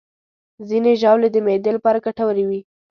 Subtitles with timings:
[0.69, 2.61] ځینې ژاولې د معدې لپاره ګټورې وي.